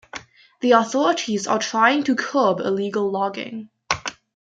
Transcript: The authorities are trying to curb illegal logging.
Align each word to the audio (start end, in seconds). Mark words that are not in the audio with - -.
The 0.61 0.71
authorities 0.71 1.45
are 1.45 1.59
trying 1.59 2.05
to 2.05 2.15
curb 2.15 2.59
illegal 2.59 3.11
logging. 3.11 3.69